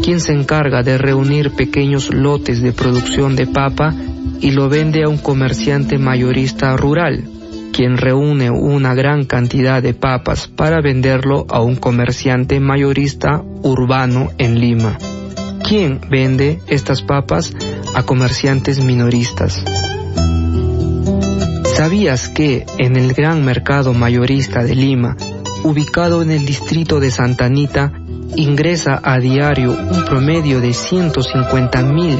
quien 0.03 0.21
se 0.21 0.33
encarga 0.33 0.83
de 0.83 0.99
reunir 0.99 1.53
pequeños 1.53 2.13
lotes 2.13 2.61
de 2.61 2.73
producción 2.73 3.37
de 3.37 3.47
papa 3.47 3.95
y 4.41 4.51
lo 4.51 4.69
vende 4.69 5.03
a 5.03 5.09
un 5.09 5.19
comerciante 5.19 5.97
mayorista 5.99 6.77
rural, 6.77 7.25
quien 7.73 7.97
reúne 7.97 8.51
una 8.51 8.95
gran 8.95 9.25
cantidad 9.25 9.83
de 9.83 9.95
papas 9.95 10.47
para 10.47 10.83
venderlo 10.83 11.47
a 11.49 11.63
un 11.63 11.77
comerciante 11.77 12.61
mayorista 12.61 13.43
urbano 13.63 14.29
en 14.37 14.61
Lima, 14.61 14.99
quien 15.67 16.01
vende 16.11 16.61
estas 16.67 17.01
papas 17.01 17.55
a 17.95 18.03
comerciantes 18.03 18.85
minoristas. 18.85 19.65
¿Sabías 21.75 22.29
que 22.29 22.67
en 22.79 22.97
el 22.97 23.15
gran 23.15 23.45
mercado 23.45 23.95
mayorista 23.95 24.63
de 24.63 24.75
Lima, 24.75 25.17
ubicado 25.63 26.23
en 26.23 26.31
el 26.31 26.45
distrito 26.45 27.01
de 27.01 27.11
Santa 27.11 27.47
Anita, 27.47 27.93
ingresa 28.37 29.01
a 29.03 29.19
diario 29.19 29.71
un 29.71 30.05
promedio 30.05 30.61
de 30.61 30.73
150 30.73 31.83
mil 31.83 32.19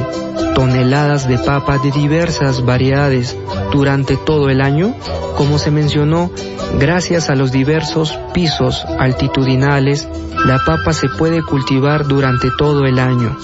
toneladas 0.55 1.27
de 1.27 1.37
papa 1.37 1.77
de 1.77 1.91
diversas 1.91 2.65
variedades 2.65 3.37
durante 3.71 4.17
todo 4.17 4.49
el 4.49 4.61
año? 4.61 4.95
Como 5.37 5.57
se 5.57 5.71
mencionó, 5.71 6.31
gracias 6.79 7.29
a 7.29 7.35
los 7.35 7.51
diversos 7.51 8.17
pisos 8.33 8.85
altitudinales, 8.99 10.07
la 10.45 10.59
papa 10.65 10.93
se 10.93 11.07
puede 11.09 11.41
cultivar 11.43 12.07
durante 12.07 12.49
todo 12.57 12.85
el 12.85 12.99
año. 12.99 13.37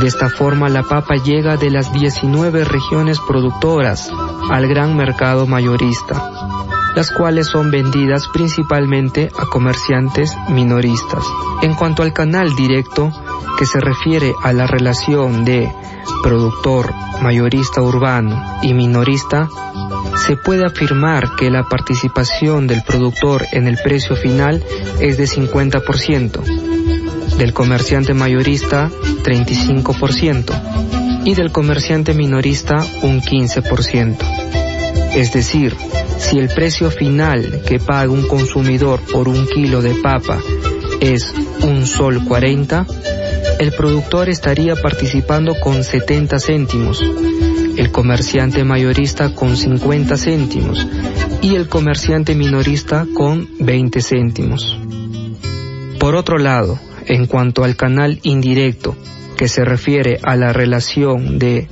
De 0.00 0.06
esta 0.06 0.28
forma 0.28 0.68
la 0.68 0.82
papa 0.82 1.16
llega 1.16 1.56
de 1.56 1.70
las 1.70 1.92
19 1.92 2.64
regiones 2.64 3.18
productoras 3.20 4.10
al 4.50 4.66
gran 4.66 4.96
mercado 4.96 5.46
mayorista 5.46 6.73
las 6.94 7.10
cuales 7.10 7.48
son 7.48 7.70
vendidas 7.70 8.28
principalmente 8.28 9.30
a 9.36 9.46
comerciantes 9.46 10.36
minoristas. 10.48 11.24
En 11.62 11.74
cuanto 11.74 12.02
al 12.02 12.12
canal 12.12 12.54
directo, 12.54 13.10
que 13.58 13.66
se 13.66 13.80
refiere 13.80 14.32
a 14.42 14.52
la 14.52 14.66
relación 14.66 15.44
de 15.44 15.70
productor, 16.22 16.92
mayorista 17.22 17.82
urbano 17.82 18.60
y 18.62 18.74
minorista, 18.74 19.48
se 20.26 20.36
puede 20.36 20.64
afirmar 20.64 21.34
que 21.36 21.50
la 21.50 21.64
participación 21.64 22.66
del 22.66 22.82
productor 22.82 23.44
en 23.52 23.68
el 23.68 23.76
precio 23.78 24.16
final 24.16 24.64
es 25.00 25.18
de 25.18 25.24
50%, 25.24 26.42
del 27.36 27.52
comerciante 27.52 28.14
mayorista 28.14 28.90
35% 29.22 31.22
y 31.24 31.34
del 31.34 31.52
comerciante 31.52 32.14
minorista 32.14 32.84
un 33.02 33.20
15%. 33.20 34.63
Es 35.14 35.32
decir, 35.32 35.76
si 36.18 36.38
el 36.38 36.48
precio 36.48 36.90
final 36.90 37.62
que 37.66 37.78
paga 37.78 38.10
un 38.10 38.26
consumidor 38.26 39.00
por 39.12 39.28
un 39.28 39.46
kilo 39.46 39.82
de 39.82 39.94
papa 39.94 40.40
es 41.00 41.32
un 41.62 41.86
sol 41.86 42.24
40, 42.24 42.86
el 43.58 43.72
productor 43.72 44.28
estaría 44.28 44.74
participando 44.74 45.54
con 45.60 45.84
70 45.84 46.38
céntimos, 46.38 47.02
el 47.76 47.90
comerciante 47.90 48.64
mayorista 48.64 49.34
con 49.34 49.56
50 49.56 50.16
céntimos 50.16 50.86
y 51.42 51.54
el 51.54 51.68
comerciante 51.68 52.34
minorista 52.34 53.06
con 53.14 53.48
20 53.60 54.00
céntimos. 54.00 54.78
Por 56.00 56.16
otro 56.16 56.38
lado, 56.38 56.78
en 57.06 57.26
cuanto 57.26 57.64
al 57.64 57.76
canal 57.76 58.18
indirecto, 58.22 58.96
que 59.36 59.48
se 59.48 59.64
refiere 59.64 60.18
a 60.22 60.36
la 60.36 60.52
relación 60.52 61.38
de 61.38 61.68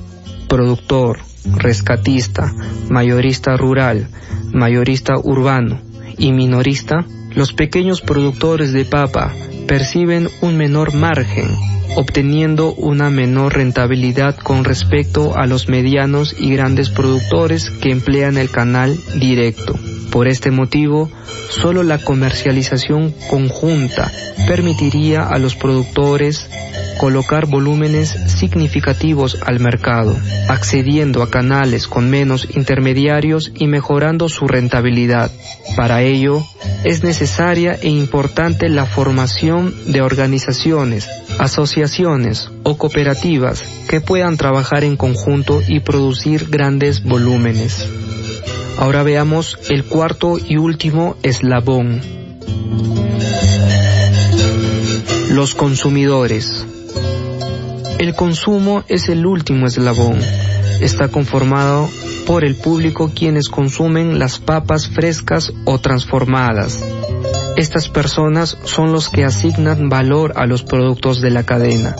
productor, 0.47 1.19
rescatista, 1.45 2.53
mayorista 2.89 3.57
rural, 3.57 4.07
mayorista 4.53 5.17
urbano 5.17 5.81
y 6.17 6.31
minorista, 6.31 7.05
los 7.35 7.53
pequeños 7.53 8.01
productores 8.01 8.73
de 8.73 8.85
papa 8.85 9.33
perciben 9.67 10.29
un 10.41 10.57
menor 10.57 10.93
margen, 10.93 11.47
obteniendo 11.95 12.73
una 12.73 13.09
menor 13.09 13.55
rentabilidad 13.55 14.35
con 14.35 14.63
respecto 14.63 15.37
a 15.37 15.45
los 15.45 15.69
medianos 15.69 16.35
y 16.37 16.51
grandes 16.51 16.89
productores 16.89 17.69
que 17.69 17.91
emplean 17.91 18.37
el 18.37 18.49
canal 18.49 18.97
directo. 19.15 19.75
Por 20.11 20.27
este 20.27 20.51
motivo, 20.51 21.09
solo 21.49 21.83
la 21.83 21.97
comercialización 21.97 23.13
conjunta 23.29 24.11
permitiría 24.47 25.23
a 25.23 25.39
los 25.39 25.55
productores 25.55 26.49
colocar 26.99 27.47
volúmenes 27.47 28.09
significativos 28.09 29.37
al 29.43 29.59
mercado, 29.59 30.15
accediendo 30.47 31.23
a 31.23 31.29
canales 31.29 31.87
con 31.87 32.09
menos 32.09 32.47
intermediarios 32.55 33.51
y 33.55 33.67
mejorando 33.67 34.29
su 34.29 34.47
rentabilidad. 34.47 35.31
Para 35.75 36.01
ello, 36.03 36.45
es 36.83 37.03
necesaria 37.03 37.73
e 37.81 37.89
importante 37.89 38.69
la 38.69 38.85
formación 38.85 39.73
de 39.87 40.01
organizaciones, 40.01 41.07
asociaciones 41.39 42.49
o 42.63 42.77
cooperativas 42.77 43.63
que 43.87 44.01
puedan 44.01 44.37
trabajar 44.37 44.83
en 44.83 44.97
conjunto 44.97 45.61
y 45.67 45.79
producir 45.79 46.49
grandes 46.49 47.03
volúmenes. 47.03 47.87
Ahora 48.77 49.03
veamos 49.03 49.59
el 49.69 49.85
cuarto 49.85 50.37
y 50.37 50.57
último 50.57 51.15
eslabón. 51.23 52.01
Los 55.29 55.55
consumidores. 55.55 56.65
El 57.99 58.15
consumo 58.15 58.83
es 58.87 59.09
el 59.09 59.25
último 59.25 59.67
eslabón. 59.67 60.19
Está 60.81 61.07
conformado 61.07 61.89
por 62.25 62.43
el 62.43 62.55
público 62.55 63.11
quienes 63.13 63.49
consumen 63.49 64.19
las 64.19 64.39
papas 64.39 64.89
frescas 64.89 65.53
o 65.65 65.79
transformadas. 65.79 66.83
Estas 67.55 67.87
personas 67.87 68.57
son 68.63 68.91
los 68.91 69.09
que 69.09 69.23
asignan 69.23 69.87
valor 69.87 70.33
a 70.35 70.47
los 70.47 70.63
productos 70.63 71.21
de 71.21 71.29
la 71.29 71.43
cadena, 71.43 71.95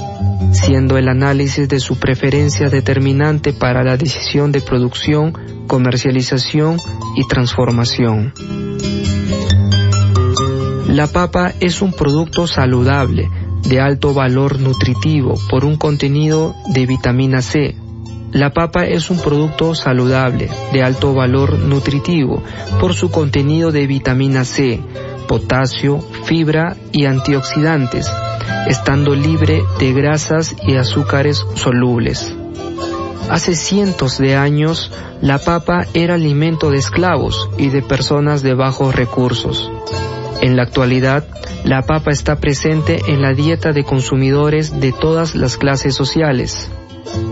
siendo 0.51 0.97
el 0.97 1.07
análisis 1.07 1.69
de 1.69 1.79
su 1.79 1.99
preferencia 1.99 2.69
determinante 2.69 3.53
para 3.53 3.83
la 3.83 3.95
decisión 3.95 4.51
de 4.51 4.61
producción, 4.61 5.33
comercialización 5.67 6.77
y 7.15 7.27
transformación. 7.27 8.33
La 10.87 11.07
papa 11.07 11.53
es 11.59 11.81
un 11.81 11.93
producto 11.93 12.47
saludable, 12.47 13.29
de 13.67 13.79
alto 13.79 14.13
valor 14.13 14.59
nutritivo 14.59 15.35
por 15.49 15.65
un 15.65 15.77
contenido 15.77 16.55
de 16.73 16.85
vitamina 16.85 17.41
C. 17.41 17.75
La 18.33 18.49
papa 18.49 18.85
es 18.85 19.11
un 19.11 19.19
producto 19.19 19.75
saludable, 19.75 20.49
de 20.71 20.81
alto 20.81 21.13
valor 21.13 21.59
nutritivo 21.59 22.41
por 22.79 22.95
su 22.95 23.11
contenido 23.11 23.71
de 23.71 23.85
vitamina 23.85 24.43
C, 24.43 24.81
potasio, 25.27 25.99
fibra 26.23 26.75
y 26.91 27.05
antioxidantes, 27.05 28.11
estando 28.67 29.13
libre 29.13 29.61
de 29.77 29.93
grasas 29.93 30.55
y 30.65 30.77
azúcares 30.77 31.45
solubles. 31.53 32.35
Hace 33.29 33.55
cientos 33.55 34.17
de 34.17 34.35
años, 34.35 34.91
la 35.21 35.37
papa 35.37 35.85
era 35.93 36.15
alimento 36.15 36.71
de 36.71 36.79
esclavos 36.79 37.51
y 37.59 37.69
de 37.69 37.83
personas 37.83 38.41
de 38.41 38.55
bajos 38.55 38.95
recursos. 38.95 39.71
En 40.41 40.55
la 40.55 40.63
actualidad, 40.63 41.23
la 41.65 41.83
papa 41.83 42.09
está 42.09 42.37
presente 42.37 42.99
en 43.09 43.21
la 43.21 43.33
dieta 43.33 43.73
de 43.73 43.83
consumidores 43.83 44.79
de 44.79 44.91
todas 44.91 45.35
las 45.35 45.57
clases 45.57 45.93
sociales. 45.93 46.71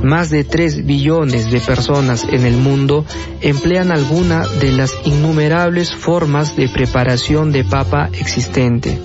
Más 0.03 0.29
de 0.29 0.43
3 0.43 0.85
billones 0.85 1.51
de 1.51 1.59
personas 1.59 2.25
en 2.29 2.45
el 2.45 2.57
mundo 2.57 3.05
emplean 3.41 3.91
alguna 3.91 4.47
de 4.47 4.71
las 4.71 4.93
innumerables 5.05 5.93
formas 5.93 6.55
de 6.55 6.69
preparación 6.69 7.51
de 7.51 7.63
papa 7.63 8.09
existente. 8.13 8.99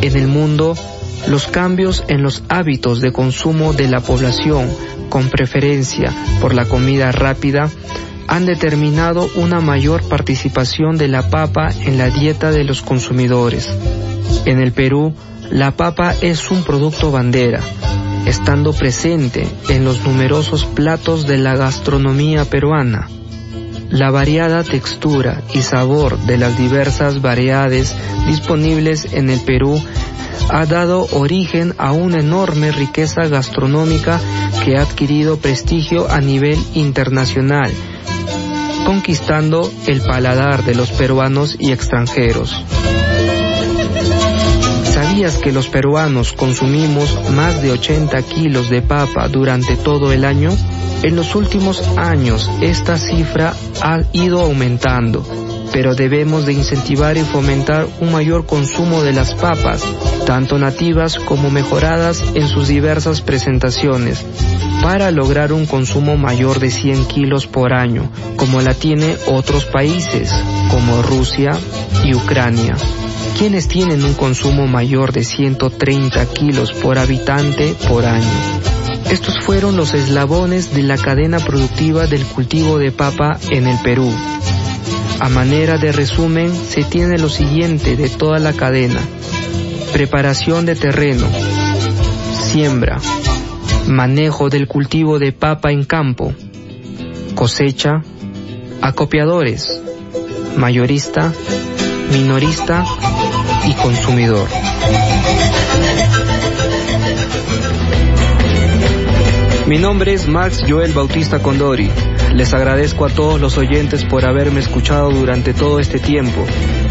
En 0.00 0.16
el 0.16 0.28
mundo, 0.28 0.76
los 1.26 1.46
cambios 1.46 2.04
en 2.08 2.22
los 2.22 2.42
hábitos 2.48 3.00
de 3.00 3.12
consumo 3.12 3.72
de 3.72 3.88
la 3.88 4.00
población, 4.00 4.70
con 5.08 5.28
preferencia 5.28 6.14
por 6.40 6.54
la 6.54 6.64
comida 6.64 7.12
rápida, 7.12 7.70
han 8.26 8.46
determinado 8.46 9.28
una 9.36 9.60
mayor 9.60 10.02
participación 10.08 10.96
de 10.96 11.08
la 11.08 11.30
papa 11.30 11.68
en 11.84 11.98
la 11.98 12.10
dieta 12.10 12.50
de 12.50 12.64
los 12.64 12.82
consumidores. 12.82 13.70
En 14.44 14.60
el 14.60 14.72
Perú, 14.72 15.14
la 15.50 15.72
papa 15.72 16.14
es 16.20 16.50
un 16.50 16.62
producto 16.62 17.10
bandera, 17.10 17.60
estando 18.26 18.72
presente 18.72 19.46
en 19.68 19.84
los 19.84 20.02
numerosos 20.04 20.64
platos 20.64 21.26
de 21.26 21.38
la 21.38 21.56
gastronomía 21.56 22.44
peruana. 22.44 23.08
La 23.90 24.10
variada 24.10 24.64
textura 24.64 25.42
y 25.54 25.62
sabor 25.62 26.18
de 26.18 26.36
las 26.36 26.58
diversas 26.58 27.22
variedades 27.22 27.94
disponibles 28.26 29.14
en 29.14 29.30
el 29.30 29.40
Perú 29.40 29.80
ha 30.50 30.66
dado 30.66 31.06
origen 31.12 31.74
a 31.78 31.92
una 31.92 32.20
enorme 32.20 32.70
riqueza 32.70 33.28
gastronómica 33.28 34.20
que 34.64 34.76
ha 34.76 34.82
adquirido 34.82 35.38
prestigio 35.38 36.10
a 36.10 36.20
nivel 36.20 36.58
internacional, 36.74 37.70
conquistando 38.86 39.70
el 39.86 40.00
paladar 40.00 40.64
de 40.64 40.74
los 40.74 40.90
peruanos 40.90 41.56
y 41.58 41.72
extranjeros. 41.72 42.64
¿Sabías 45.18 45.38
que 45.38 45.50
los 45.50 45.66
peruanos 45.66 46.32
consumimos 46.32 47.32
más 47.32 47.60
de 47.60 47.72
80 47.72 48.22
kilos 48.22 48.70
de 48.70 48.82
papa 48.82 49.26
durante 49.26 49.74
todo 49.74 50.12
el 50.12 50.24
año? 50.24 50.56
En 51.02 51.16
los 51.16 51.34
últimos 51.34 51.82
años 51.96 52.48
esta 52.60 52.96
cifra 52.96 53.52
ha 53.82 54.02
ido 54.12 54.40
aumentando, 54.40 55.26
pero 55.72 55.96
debemos 55.96 56.46
de 56.46 56.52
incentivar 56.52 57.16
y 57.16 57.22
fomentar 57.22 57.88
un 58.00 58.12
mayor 58.12 58.46
consumo 58.46 59.02
de 59.02 59.12
las 59.12 59.34
papas, 59.34 59.82
tanto 60.24 60.56
nativas 60.56 61.18
como 61.18 61.50
mejoradas 61.50 62.22
en 62.34 62.46
sus 62.46 62.68
diversas 62.68 63.20
presentaciones, 63.20 64.24
para 64.84 65.10
lograr 65.10 65.52
un 65.52 65.66
consumo 65.66 66.16
mayor 66.16 66.60
de 66.60 66.70
100 66.70 67.06
kilos 67.06 67.48
por 67.48 67.72
año, 67.72 68.08
como 68.36 68.60
la 68.60 68.72
tiene 68.72 69.16
otros 69.26 69.64
países, 69.64 70.32
como 70.70 71.02
Rusia 71.02 71.58
y 72.04 72.14
Ucrania 72.14 72.76
quienes 73.38 73.68
tienen 73.68 74.04
un 74.04 74.14
consumo 74.14 74.66
mayor 74.66 75.12
de 75.12 75.22
130 75.22 76.26
kilos 76.32 76.72
por 76.72 76.98
habitante 76.98 77.76
por 77.88 78.04
año. 78.04 78.26
Estos 79.08 79.38
fueron 79.44 79.76
los 79.76 79.94
eslabones 79.94 80.74
de 80.74 80.82
la 80.82 80.98
cadena 80.98 81.38
productiva 81.38 82.08
del 82.08 82.24
cultivo 82.24 82.78
de 82.78 82.90
papa 82.90 83.38
en 83.50 83.68
el 83.68 83.78
Perú. 83.78 84.12
A 85.20 85.28
manera 85.28 85.78
de 85.78 85.92
resumen, 85.92 86.52
se 86.52 86.82
tiene 86.82 87.16
lo 87.16 87.28
siguiente 87.28 87.96
de 87.96 88.08
toda 88.08 88.40
la 88.40 88.54
cadena. 88.54 89.00
Preparación 89.92 90.66
de 90.66 90.74
terreno, 90.74 91.26
siembra, 92.32 92.98
manejo 93.86 94.48
del 94.48 94.66
cultivo 94.66 95.20
de 95.20 95.30
papa 95.30 95.70
en 95.70 95.84
campo, 95.84 96.34
cosecha, 97.36 98.02
acopiadores, 98.82 99.80
mayorista, 100.56 101.32
minorista 102.10 102.84
y 103.68 103.74
consumidor. 103.74 104.48
Mi 109.66 109.76
nombre 109.76 110.14
es 110.14 110.26
Max 110.26 110.64
Joel 110.66 110.92
Bautista 110.94 111.40
Condori. 111.40 111.90
Les 112.34 112.54
agradezco 112.54 113.04
a 113.04 113.10
todos 113.10 113.38
los 113.38 113.58
oyentes 113.58 114.06
por 114.06 114.24
haberme 114.24 114.60
escuchado 114.60 115.10
durante 115.10 115.52
todo 115.52 115.80
este 115.80 115.98
tiempo. 115.98 116.46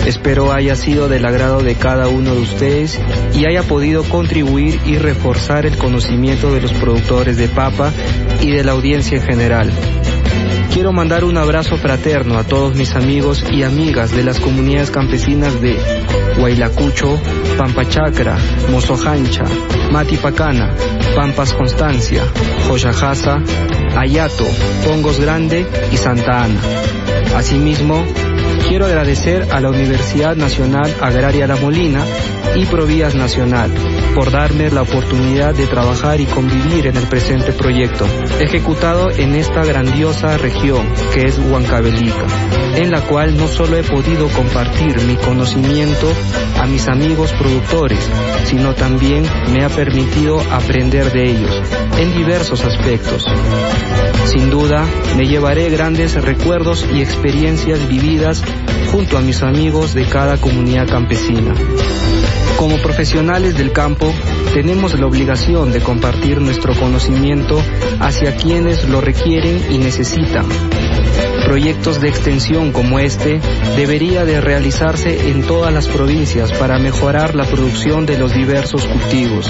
Espero 0.06 0.54
haya 0.54 0.76
sido 0.76 1.10
del 1.10 1.26
agrado 1.26 1.64
de 1.64 1.74
cada 1.74 2.08
uno 2.10 2.36
de 2.36 2.42
ustedes 2.42 3.00
y 3.34 3.48
haya 3.48 3.64
podido 3.64 4.04
contribuir 4.04 4.80
y 4.86 4.98
reforzar 4.98 5.66
el 5.66 5.78
conocimiento 5.78 6.54
de 6.54 6.62
los 6.62 6.74
productores 6.74 7.38
de 7.38 7.48
papa 7.48 7.92
y 8.42 8.52
de 8.52 8.64
la 8.64 8.74
audiencia 8.74 9.18
en 9.18 9.24
general. 9.24 9.72
Quiero 10.72 10.94
mandar 10.94 11.24
un 11.24 11.38
abrazo 11.38 11.78
fraterno 11.78 12.38
a 12.38 12.44
todos 12.44 12.76
mis 12.76 12.94
amigos 12.94 13.44
y 13.52 13.64
amigas 13.64 14.12
de 14.12 14.24
las 14.24 14.40
comunidades 14.40 14.92
campesinas 14.92 15.60
de 15.60 15.76
Huaylacucho, 16.40 17.20
Pampachacra, 17.58 18.38
Mozojancha, 18.70 19.44
Matipacana, 19.92 20.74
Pampas 21.16 21.54
Constancia, 21.54 22.24
Joyajasa, 22.68 23.42
Ayato, 23.96 24.46
Pongos 24.86 25.20
Grande 25.20 25.66
y 25.92 25.98
Santa 25.98 26.44
Ana. 26.44 26.60
Asimismo, 27.36 28.04
quiero 28.68 28.86
agradecer 28.86 29.48
a 29.52 29.62
la 29.62 29.70
Universidad 29.70 30.36
Nacional 30.36 30.94
Agraria 31.02 31.48
La 31.48 31.56
Molina 31.56 32.04
y 32.56 32.66
Provías 32.66 33.16
Nacional 33.16 33.72
por 34.14 34.32
darme 34.32 34.70
la 34.70 34.82
oportunidad 34.82 35.54
de 35.54 35.68
trabajar 35.68 36.20
y 36.20 36.26
convivir 36.26 36.88
en 36.88 36.98
el 36.98 37.04
presente 37.04 37.54
proyecto, 37.54 38.06
ejecutado 38.40 39.10
en 39.12 39.36
esta 39.36 39.64
grandiosa 39.64 40.38
región 40.38 40.86
que 41.14 41.22
es 41.22 41.38
Huancavelica, 41.38 42.26
en 42.76 42.92
la 42.92 43.02
cual 43.02 43.38
no 43.38 43.48
solo 43.48 43.78
he 43.78 43.84
podido 43.84 44.28
compartir 44.30 45.02
mi 45.04 45.16
conocimiento 45.16 46.12
a 46.60 46.66
mis 46.66 46.88
amigos 46.88 47.32
productores, 47.34 48.00
sino 48.46 48.74
también 48.74 49.24
me 49.54 49.64
ha 49.64 49.70
permitido 49.70 50.42
aprender 50.52 51.12
de 51.12 51.30
ellos 51.30 51.62
en 52.00 52.18
diversos 52.18 52.66
aspectos. 52.66 53.26
Sin 54.26 54.50
duda, 54.50 54.86
me 55.16 55.26
llevaré 55.26 55.70
grandes 55.70 56.22
recuerdos 56.22 56.86
y 56.94 57.02
experiencias 57.02 57.88
vividas 57.88 58.44
junto 58.92 59.18
a 59.18 59.22
mis 59.22 59.44
amigos 59.44 59.94
de 59.94 60.06
cada 60.06 60.38
comunidad 60.38 60.88
campesina. 60.88 61.54
Como 62.58 62.78
profesionales 62.78 63.56
del 63.56 63.72
campo, 63.72 64.12
tenemos 64.54 65.00
la 65.00 65.06
obligación 65.06 65.72
de 65.72 65.82
compartir 65.82 66.42
nuestro 66.42 66.74
conocimiento 66.74 67.62
hacia 68.00 68.36
quienes 68.36 68.90
lo 68.90 69.02
requieren 69.02 69.72
y 69.72 69.78
necesitan. 69.78 70.46
Proyectos 71.46 72.02
de 72.02 72.10
extensión 72.10 72.72
como 72.72 73.00
este 73.00 73.40
debería 73.76 74.26
de 74.26 74.42
realizarse 74.42 75.30
en 75.30 75.44
todas 75.44 75.74
las 75.74 75.88
provincias 75.88 76.52
para 76.54 76.80
mejorar 76.80 77.36
la 77.36 77.46
producción 77.46 78.06
de 78.06 78.18
los 78.18 78.34
diversos 78.34 78.86
cultivos. 78.86 79.50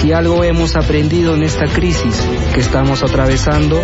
Si 0.00 0.14
algo 0.14 0.42
hemos 0.44 0.76
aprendido 0.76 1.34
en 1.34 1.42
esta 1.42 1.66
crisis 1.66 2.26
que 2.54 2.60
estamos 2.60 3.02
atravesando 3.02 3.78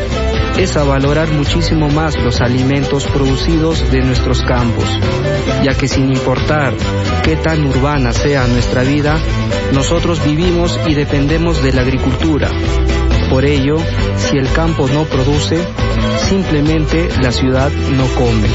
es 0.56 0.74
a 0.78 0.82
valorar 0.82 1.30
muchísimo 1.30 1.90
más 1.90 2.16
los 2.16 2.40
alimentos 2.40 3.04
producidos 3.04 3.90
de 3.90 4.00
nuestros 4.00 4.40
campos, 4.40 4.86
ya 5.62 5.74
que 5.74 5.88
sin 5.88 6.08
importar 6.08 6.72
qué 7.22 7.36
tan 7.36 7.66
urbana 7.66 8.12
sea 8.12 8.46
nuestra 8.46 8.82
vida, 8.82 9.18
nosotros 9.74 10.24
vivimos 10.24 10.80
y 10.86 10.94
dependemos 10.94 11.62
de 11.62 11.74
la 11.74 11.82
agricultura. 11.82 12.50
Por 13.28 13.44
ello, 13.44 13.76
si 14.16 14.38
el 14.38 14.50
campo 14.52 14.88
no 14.88 15.04
produce, 15.04 15.58
simplemente 16.30 17.10
la 17.20 17.30
ciudad 17.30 17.70
no 17.70 18.06
come. 18.14 18.48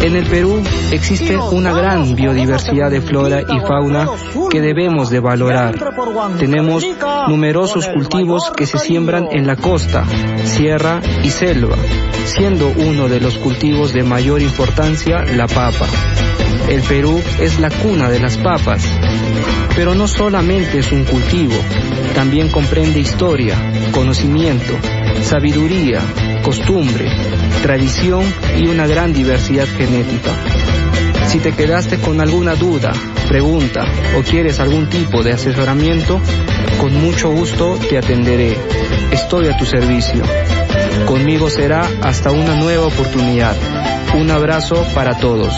En 0.00 0.14
el 0.14 0.26
Perú 0.26 0.62
existe 0.92 1.36
una 1.36 1.72
gran 1.72 2.14
biodiversidad 2.14 2.90
de 2.90 3.00
flora 3.00 3.42
y 3.42 3.60
fauna 3.60 4.08
que 4.50 4.60
debemos 4.60 5.10
de 5.10 5.20
valorar. 5.20 5.74
Tenemos 6.38 6.84
numerosos 7.28 7.88
cultivos 7.88 8.50
que 8.56 8.66
se 8.66 8.78
siembran 8.78 9.28
en 9.32 9.46
la 9.46 9.56
costa, 9.56 10.04
sierra 10.44 11.00
y 11.22 11.30
selva, 11.30 11.76
siendo 12.26 12.68
uno 12.68 13.08
de 13.08 13.20
los 13.20 13.38
cultivos 13.38 13.92
de 13.92 14.04
mayor 14.04 14.40
importancia 14.40 15.24
la 15.24 15.46
papa. 15.48 15.86
El 16.68 16.82
Perú 16.82 17.20
es 17.40 17.58
la 17.58 17.70
cuna 17.70 18.08
de 18.08 18.20
las 18.20 18.36
papas, 18.36 18.86
pero 19.74 19.94
no 19.94 20.06
solamente 20.06 20.78
es 20.78 20.92
un 20.92 21.04
cultivo, 21.04 21.54
también 22.14 22.50
comprende 22.50 23.00
historia, 23.00 23.56
conocimiento, 23.92 24.74
sabiduría, 25.24 26.00
costumbre, 26.42 27.10
tradición 27.62 28.24
y 28.58 28.66
una 28.66 28.86
gran 28.86 29.12
diversidad 29.12 29.66
genética. 29.76 30.30
Si 31.26 31.38
te 31.38 31.52
quedaste 31.52 31.98
con 31.98 32.20
alguna 32.20 32.54
duda, 32.54 32.92
pregunta 33.28 33.84
o 34.18 34.22
quieres 34.22 34.60
algún 34.60 34.88
tipo 34.88 35.22
de 35.22 35.32
asesoramiento, 35.32 36.20
con 36.80 36.94
mucho 36.94 37.30
gusto 37.30 37.76
te 37.88 37.98
atenderé. 37.98 38.56
Estoy 39.12 39.48
a 39.48 39.56
tu 39.56 39.64
servicio. 39.64 40.22
Conmigo 41.06 41.50
será 41.50 41.88
hasta 42.02 42.30
una 42.30 42.54
nueva 42.54 42.86
oportunidad. 42.86 43.56
Un 44.14 44.30
abrazo 44.30 44.86
para 44.94 45.18
todos. 45.18 45.54